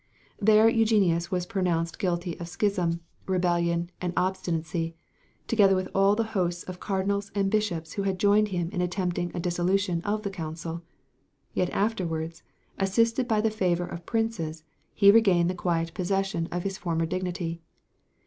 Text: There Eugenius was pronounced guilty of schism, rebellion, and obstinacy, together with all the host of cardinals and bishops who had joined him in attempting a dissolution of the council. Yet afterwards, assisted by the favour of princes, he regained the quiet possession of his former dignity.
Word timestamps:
There 0.39 0.67
Eugenius 0.67 1.29
was 1.29 1.45
pronounced 1.45 1.99
guilty 1.99 2.35
of 2.39 2.47
schism, 2.49 3.01
rebellion, 3.27 3.91
and 4.01 4.13
obstinacy, 4.17 4.95
together 5.45 5.75
with 5.75 5.89
all 5.93 6.15
the 6.15 6.23
host 6.33 6.67
of 6.67 6.79
cardinals 6.79 7.31
and 7.35 7.51
bishops 7.51 7.93
who 7.93 8.01
had 8.01 8.17
joined 8.19 8.47
him 8.47 8.71
in 8.71 8.81
attempting 8.81 9.29
a 9.35 9.39
dissolution 9.39 10.01
of 10.01 10.23
the 10.23 10.31
council. 10.31 10.81
Yet 11.53 11.69
afterwards, 11.69 12.41
assisted 12.79 13.27
by 13.27 13.41
the 13.41 13.51
favour 13.51 13.85
of 13.85 14.07
princes, 14.07 14.63
he 14.95 15.11
regained 15.11 15.51
the 15.51 15.53
quiet 15.53 15.93
possession 15.93 16.47
of 16.51 16.63
his 16.63 16.79
former 16.79 17.05
dignity. 17.05 17.61